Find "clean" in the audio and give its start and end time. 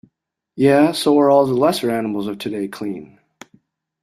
2.67-3.19